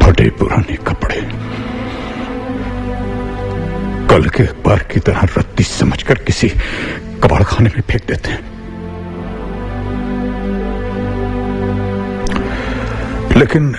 फटे 0.04 0.30
पुराने 0.40 0.76
कपड़े, 0.88 1.22
कल 4.10 4.30
के 4.30 4.44
अखबार 4.44 4.84
की 4.94 5.00
तरह 5.00 5.28
रत्ती 5.38 5.64
समझकर 5.64 6.24
किसी 6.24 6.50
कबाड़ 7.24 7.44
खाने 7.44 7.70
में 7.76 7.82
फेंक 7.82 8.06
देते 8.08 8.30
हैं। 8.30 8.42
लेकिन 13.38 13.74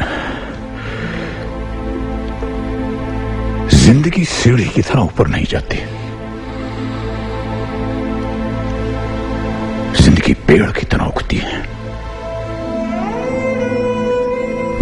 ज़िंदगी 3.78 4.24
सीढ़ी 4.26 4.68
की 4.68 4.82
तरह 4.82 5.00
ऊपर 5.00 5.28
नहीं 5.28 5.44
जाती। 5.46 5.93
पेड़ 10.54 10.70
की 10.70 10.86
तरह 10.86 11.04
उगती 11.04 11.36
है। 11.36 11.56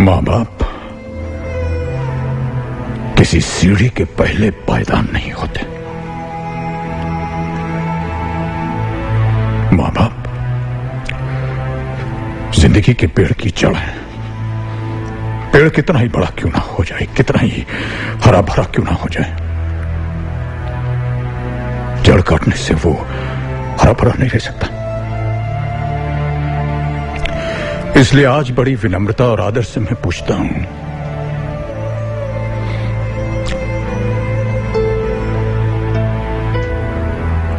माँ 0.04 0.20
बाप 0.22 0.58
किसी 3.18 3.40
सीढ़ी 3.40 3.88
के 3.88 4.04
पहले 4.04 4.50
पायदान 4.50 5.08
नहीं 5.12 5.32
होते। 5.32 5.60
माँ 9.76 9.90
बाप 9.92 10.18
ज़िंदगी 12.58 12.94
के 12.94 13.06
पेड़ 13.06 13.32
की 13.32 13.50
जड़ 13.50 13.74
है। 13.74 13.94
पेड़ 15.52 15.68
कितना 15.70 15.98
ही 15.98 16.08
बड़ा 16.08 16.26
क्यों 16.26 16.50
ना 16.50 16.58
हो 16.58 16.84
जाए, 16.84 17.06
कितना 17.16 17.40
ही 17.42 17.64
हरा 18.24 18.42
भरा 18.42 18.64
क्यों 18.64 18.84
ना 18.84 18.92
हो 18.92 19.08
जाए। 19.08 19.30
जड़ 22.04 22.20
काटने 22.20 22.56
से 22.56 22.74
वो 22.74 22.94
हरा 23.80 23.92
भरा 23.92 24.12
नहीं 24.18 24.30
रह 24.30 24.38
सकता। 24.38 24.81
इसलिए 27.96 28.24
आज 28.24 28.50
बड़ी 28.50 28.74
विनम्रता 28.74 29.24
और 29.24 29.40
आदर 29.40 29.62
से 29.62 29.80
मैं 29.80 29.94
पूछता 29.94 30.34
हूँ। 30.34 30.66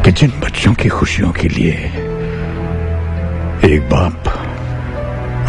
कि 0.04 0.12
जिन 0.12 0.32
बच्चों 0.40 0.74
की 0.74 0.88
खुशियों 0.88 1.30
के 1.32 1.48
लिए 1.48 1.72
एक 3.74 3.88
बाप 3.90 4.28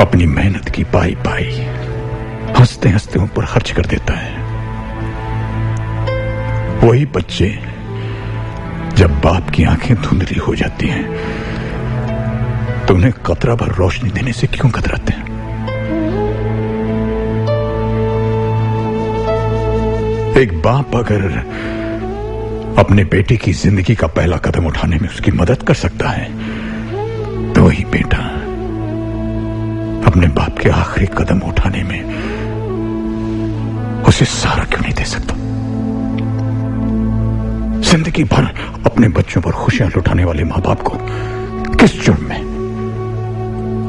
अपनी 0.01 0.25
मेहनत 0.25 0.69
की 0.69 0.83
पाई 0.83 1.15
पाई 1.25 1.49
हँसते 2.59 2.89
हँसते 2.89 3.19
उन 3.19 3.27
पर 3.27 3.45
खर्च 3.45 3.71
कर 3.71 3.85
देता 3.85 4.13
है, 4.13 4.33
वही 6.87 7.05
बच्चे 7.05 7.49
जब 8.97 9.19
बाप 9.21 9.49
की 9.49 9.63
आँखें 9.63 9.95
धुंधली 10.01 10.39
हो 10.39 10.55
जाती 10.55 10.87
हैं 10.87 11.05
तो 12.87 12.93
उन्हें 12.93 13.11
कतरा 13.25 13.55
भर 13.55 13.71
रोशनी 13.75 14.09
देने 14.09 14.33
से 14.33 14.47
क्यों 14.47 14.69
कतराते 14.71 15.13
हैं? 15.13 15.23
एक 20.41 20.53
बाप 20.61 20.95
अगर 20.95 21.21
अपने 22.79 23.03
बेटे 23.11 23.35
की 23.37 23.53
ज़िंदगी 23.53 23.95
का 23.95 24.07
पहला 24.15 24.37
कदम 24.45 24.65
उठाने 24.67 24.97
में 25.01 25.07
उसकी 25.09 25.31
मदद 25.31 25.63
कर 25.67 25.73
सकता 25.73 26.09
है 26.09 27.53
तो 27.53 27.63
वही 27.63 27.85
बेटा 27.91 28.17
अपने 30.09 30.27
बाप 30.37 30.57
के 30.59 30.69
आखिरी 30.69 31.05
कदम 31.17 31.39
उठाने 31.49 31.83
में 31.83 32.01
उसे 34.07 34.25
सहारा 34.25 34.63
क्यों 34.63 34.81
नहीं 34.81 34.93
दे 34.93 35.05
सकता? 35.05 35.33
ज़िंदगी 37.89 38.23
भर 38.23 38.53
अपने 38.85 39.07
बच्चों 39.17 39.41
पर 39.41 39.51
खुशियाँ 39.63 39.89
लुटाने 39.95 40.23
वाले 40.23 40.43
माँ 40.43 40.61
बाप 40.61 40.81
को 40.81 40.97
किस 41.75 42.01
जुर्म 42.05 42.29
में 42.29 42.44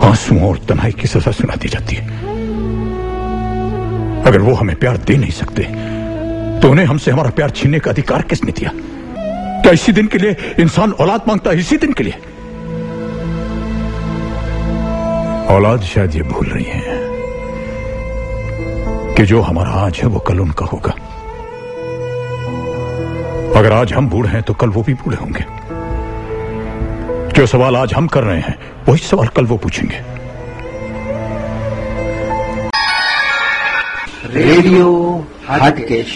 आंसुओं 0.07 0.49
और 0.49 0.59
तनाई 0.69 0.93
की 0.93 1.07
सजा 1.09 1.31
सुना 1.33 1.55
दी 1.55 1.69
जाती 1.69 1.97
है। 1.97 2.05
अगर 4.23 4.41
वो 4.41 4.55
हमें 4.55 4.77
प्यार 4.77 4.97
दे 4.99 5.17
नहीं 5.17 5.31
सकते 5.33 5.63
तो 6.61 6.71
उन्हें 6.71 6.87
हमसे 6.87 7.11
हमारा 7.11 7.31
प्यार 7.31 7.51
छीनने 7.51 7.79
का 7.79 7.91
अधिकार 7.91 8.23
किसने 8.23 8.53
दिया? 8.53 8.71
क्या 9.63 9.73
इसी 9.73 9.93
दिन 9.93 10.07
के 10.07 10.19
लिए 10.19 10.37
इंसान 10.61 10.93
औलाद 10.93 11.23
माँगता 11.29 11.51
है? 11.51 11.59
इसी 11.59 11.77
दिन 11.77 11.93
के 11.93 12.05
लिए। 12.05 12.15
औलाद 15.57 15.81
शायद 15.85 16.15
ये 16.15 16.23
भूल 16.23 16.47
रही 16.47 16.65
है 16.65 16.83
कि 19.17 19.27
जो 19.27 19.41
हमारा 19.41 19.71
आज 19.81 20.01
है, 20.03 20.09
वो 20.09 20.19
कल 20.21 20.41
उनका 20.41 20.67
होगा। 20.67 20.95
अगर 23.59 23.73
आज 23.73 23.93
हम 23.93 24.09
बूढ़े 24.09 24.31
हैं 24.31 24.43
तो 24.43 24.55
कल 24.55 24.69
वो 24.69 24.83
भी 24.83 24.95
बूढ़े 24.95 25.17
होंगे। 25.17 25.45
जो 27.36 27.46
सवाल 27.48 27.76
आज 27.78 27.94
हम 27.94 28.08
कर 28.10 28.24
रहे 28.24 28.40
हैं 28.42 28.58
वही 28.88 29.04
सवाल 29.06 29.28
कल 29.36 29.46
वो 29.48 29.58
पूछेंगे 29.60 30.02
રેડિયો 34.34 34.92
હાટકેશ 35.48 36.12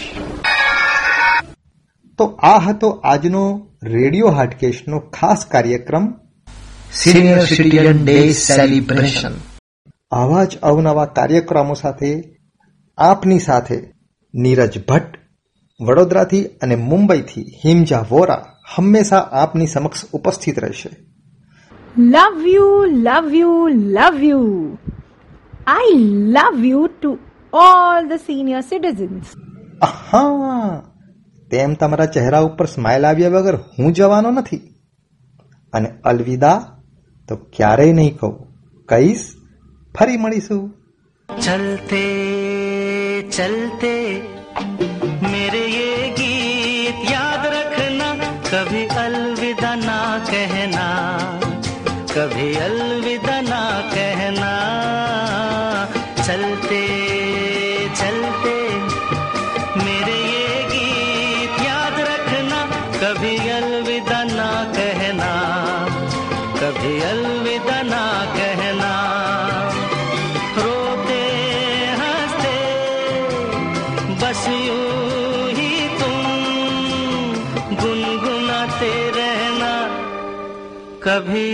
તો 2.19 2.25
આ 2.43 2.53
હતો 2.59 2.89
આજનો 3.05 3.41
રેડિયો 3.89 4.31
હાટકેશનો 4.31 5.01
ખાસ 5.11 5.41
કાર્યક્રમ 5.53 6.05
સિનિયર 6.93 7.41
સિટીઝન 7.47 7.99
ડે 8.01 8.17
સેલિબ્રેશન 8.41 9.35
આવા 10.11 10.45
જ 10.45 10.61
અવનવા 10.63 11.07
કાર્યક્રમો 11.15 11.75
સાથે 11.75 12.11
આપની 12.97 13.41
સાથે 13.41 13.77
નીરજ 14.33 14.77
ભટ્ટ 14.83 15.19
વડોદરાથી 15.79 16.43
અને 16.61 16.75
મુંબઈથી 16.83 17.45
હિમજા 17.63 18.03
વોરા 18.09 18.41
હંમેશા 18.73 19.23
આપની 19.35 19.67
સમક્ષ 19.67 20.07
ઉપસ્થિત 20.13 20.57
રહેશે 20.59 20.91
Love 21.98 22.46
you, 22.46 22.86
love 22.86 23.34
you 23.34 23.68
love 23.68 24.22
you. 24.22 24.40
I 25.66 25.98
love 26.08 26.64
you 26.64 26.86
to 26.86 27.08
all 27.52 28.08
the 28.08 28.18
senior 28.18 28.60
citizens. 28.60 29.24
હા 30.10 30.82
તેમ 31.50 31.74
તમારા 31.74 32.06
ચહેરા 32.06 32.38
ઉપર 32.38 32.66
સ્માઇલ 32.66 33.06
આવ્યા 33.06 33.28
વગર 33.28 33.56
હું 33.56 33.92
જવાનો 33.92 34.30
નથી. 34.30 34.74
અને 35.72 35.90
અલવિદા 36.04 36.78
તો 37.28 37.36
ક્યારેય 37.36 37.92
નહીં 37.92 38.18
કહું. 38.18 38.46
કહીશ 38.86 39.34
ફરી 39.98 40.16
મળીશું. 40.16 40.74
ચલતે 41.40 42.04
ચલતે 43.22 44.22
મેરે 45.32 46.10
ગીત 46.10 47.10
યાદ 47.10 47.46
રખના. 47.46 48.14
કભી 48.50 48.86
અલ 48.86 49.29
कभी 52.09 52.55
अलविदा 52.57 52.98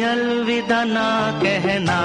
अलविदा 0.05 0.83
ना 0.93 1.07
कहना 1.43 1.99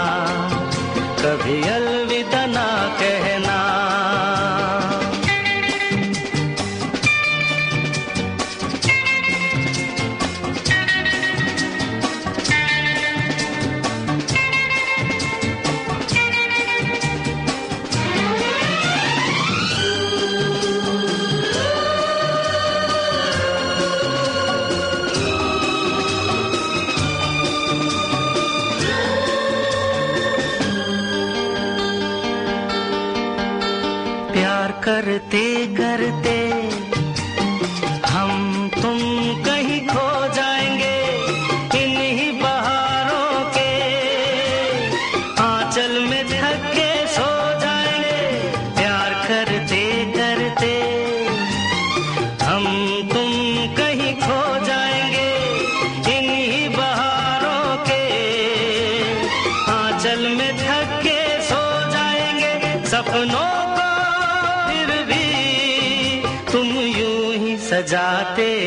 te 68.35 68.60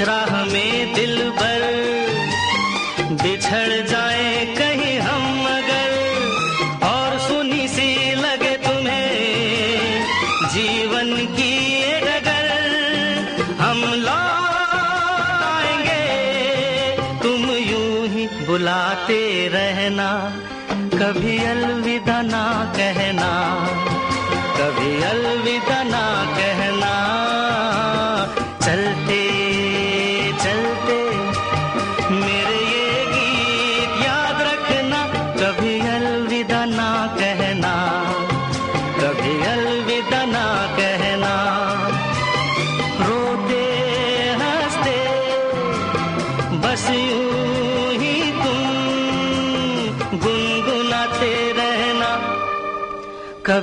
इस 0.00 0.06
राह 0.08 0.44
में 0.44 0.92
दिल 0.94 1.16
भर 1.38 1.62
बिछड़ 3.22 3.80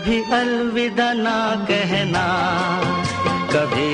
कभी 0.07 0.19
अलविदा 0.33 1.11
ना 1.13 1.35
कहना 1.67 2.23
कभी 3.51 3.86